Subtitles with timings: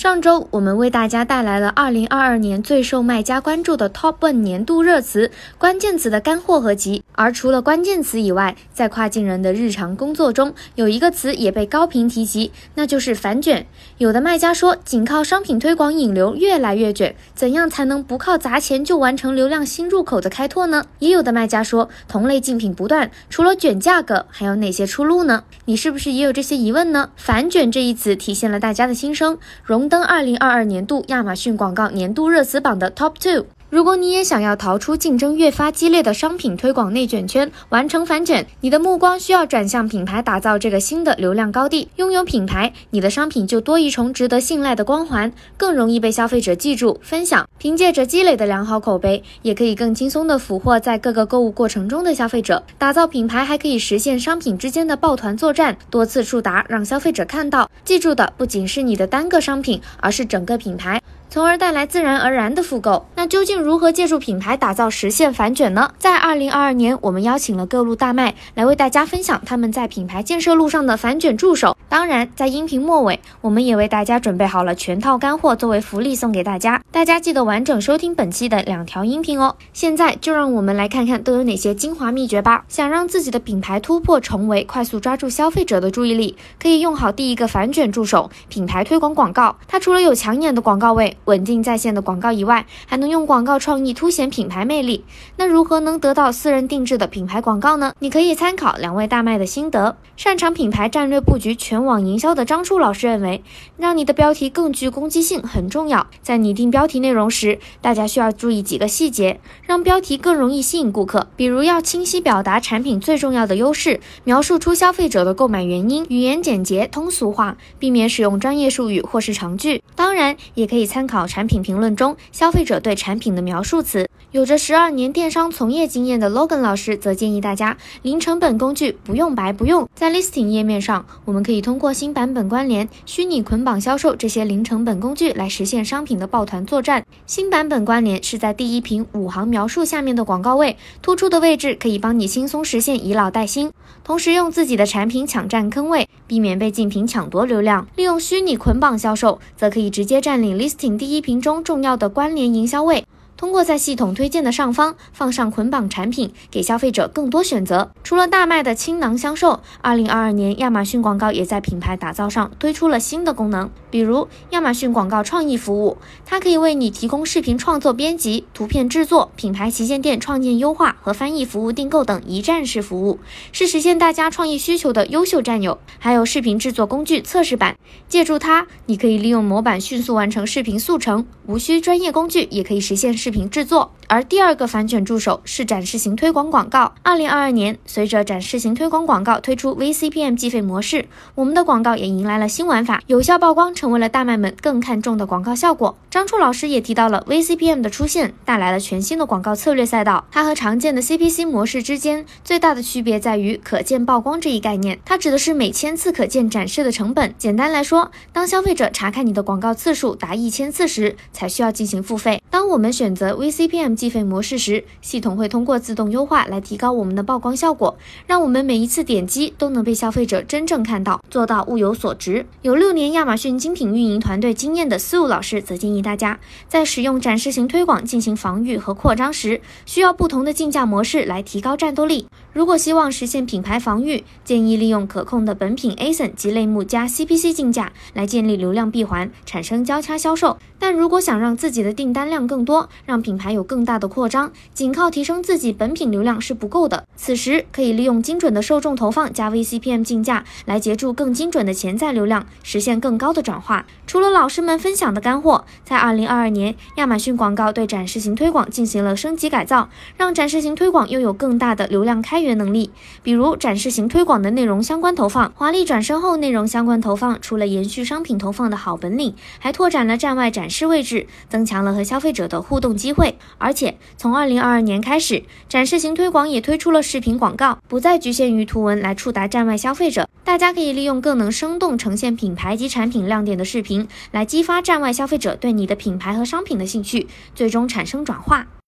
[0.00, 7.04] 上周我们为大家带来了二零二二年最受卖家关注的 Top One 年度热词关键词的干货合集。
[7.12, 13.66] 而除了关键词以外，在跨境人的日常工作中，有一个词也被高频提及，那就是反卷。
[13.98, 20.86] 有的卖家说，仅靠商品推广引流越来越卷，怎样才能不靠砸钱就完成流量新入口的开拓呢？
[21.00, 25.44] 也有的卖家说，同类竞品不断，除了卷价格，还有哪些出路呢？
[25.66, 27.10] 你是不是也有这些疑问呢？
[27.16, 29.89] 反卷这一词体现了大家的心声，荣。
[29.90, 33.44] 登二零二二年度亚马逊广告年度热词榜的 Top Two。
[33.70, 41.88] 如果你也想要逃出竞争越发激烈的商品推广内卷圈，完成反卷，你的目光需要转向品牌打造这个新的流量高地。
[41.94, 47.48] 拥有品牌，你的商品就多一重值得信赖的光环，更容易被消费者记住、分享。
[47.58, 52.60] 凭借着积累的良好口碑，也可以更轻松的俘获在各个购物过程中的消费者。
[52.76, 61.00] 打造品牌还可以实现商品之间的抱团作战，多次触达，让消费者看到、记住的不仅是你的单个商品，而是整个品牌。
[61.30, 63.06] 从而带来自然而然的复购。
[63.14, 65.92] 那究竟如何借助品牌打造实现反卷呢？
[65.96, 71.76] 在二零二二年，我们邀请了各路大卖来为大家分享他们在品牌建设路上的反卷助手。
[71.88, 76.82] 当然，在音频末尾，我们也为大家准备好了全套干货作为福利送给大家。
[76.90, 79.54] 大家记得完整收听本期的两条音频哦。
[79.72, 82.64] 现在就让我们来看看都有哪些精华秘诀吧。
[82.66, 89.56] 想让自己的品牌突破重围，快速抓住消费者的注意力，可以用好第一个反卷助手——品牌推广广告。
[89.68, 95.04] 它除了有抢眼的广告位，稳定在线的广告以外，还能用广告创意凸显品牌魅力。
[95.36, 97.92] 那如何能得到私人定制的品牌广告呢？
[98.00, 99.96] 你可以参考两位大卖的心得。
[100.16, 103.44] 擅长品牌战略布局、全网营销的张初老师认为，
[103.76, 106.08] 让你的标题更具攻击性很重要。
[106.20, 111.28] 在拟定标题内容时，大家需要注意几个细节，让标题更容易吸引顾客。
[111.36, 119.80] 比如要清晰表达产品最重要的优势，描述出消费者的购买原因，语言简洁通俗化，避免使用专业术语或是长句。
[119.94, 121.50] 当然，也可以参考老产。
[121.50, 124.08] 品评论中，消费者对产品的描述词。
[124.30, 129.88] 有着十二年电商从业经验的 Logan 老师则建议大家，零成本工具不用白不用。
[129.92, 137.04] 在 Listing 页面上，我们可以通过新版本关联、虚拟捆绑销售这些零成本工具来实现商品的抱团作战。
[137.26, 143.72] 新版本关联是在第一屏五行描述下面的广告位，突出的位置可以帮你轻松实现以老带新，
[144.04, 147.88] 同时用自己的产品抢占坑位，避免被竞品抢夺流量。
[147.96, 151.40] 利用虚拟捆绑销售，则可以直接占领 Listing 第一屏。
[151.40, 153.04] 中重要的关联营销位。
[153.40, 157.90] 通过在系统推荐的上方放上捆绑产品，给消费者更多选择。
[158.04, 165.96] 除了大卖的倾囊相授，二零二二年亚马逊广告也在品牌打造上推出了新的功能，比如亚马逊广告创意服务，
[166.26, 173.20] 它可以为你提供视频创作、编辑、图片制作、品牌旗舰店创建优化和翻译服务订购等一站式服务，
[173.52, 175.78] 是实现大家创意需求的优秀战友。
[175.98, 183.29] 还有视频制作工具测试版，借助它，你可以利用模板迅速完成视频速成，无需专业工具也可以实现视。
[183.30, 186.94] 视频制作，而第二个反卷助手是展示型推广广告。
[187.04, 195.96] 二零二二年，随着展示型推广广告推出 VCPM 计费模式，我们的广告也迎来了新玩法，有效曝光成为了大卖们更看重的广告效果。
[196.10, 200.26] 张初老师也提到了 VCPM 的出现带来了全新的广告策略赛道。
[200.32, 207.32] 它和常见的 CPC 模式之间最大的区别在于可见曝光这一概念，它指的是每千次可见展示的成本。
[207.38, 212.42] 简单来说，当消费者查看你的广告次数达一千次时，才需要进行付费。
[212.50, 222.46] 当我们选择则 VCPM 计费模式时，系统会通过自动优化来提高我们的曝光效果，让我们每一次点击都能被消费者真正看到，做到物有所值。
[222.62, 232.26] 有六年亚马逊精品运营团队经验的 su 老师则建议大家，在使用展示型推广进行防御和扩张时，需要不同的竞价模式来提高战斗力。
[232.54, 240.56] 如果希望实现品牌防御，建议利用可控的本品 ASIN 及类目加 CPC 竞价来建立流量闭环，产生交叉销售。
[240.78, 247.04] 但如果想让自己的订单量更多，让品牌有更大的扩张，仅靠提升自己本品流量是不够的。
[247.16, 253.84] 此时可以利用精准的受众投放加 VCPM 竞价来截住更精准的潜在流量，实现更高的转化。
[254.06, 262.92] 除了老师们分享的干货，在2022年，亚马逊广告对展示型推广进行了升级改造，让展示型推广拥有更大的流量开源能力。
[263.24, 273.36] 比如展示型推广的内容相关投放，华丽转身后内容相关投放，除了延续商品投放的好本领，还拓展了站外展示位置，增强了和消费者的互动机会。
[273.58, 280.28] 而且从二零二二年开始，展示型推广也推出了视频广告，不再局限于图文来触达站外消费者。
[280.44, 288.66] 大家可以利用更能生动呈现品牌及产品亮点的视频，来激发站外消费者对你的品牌和商品的兴趣，最终产生转化。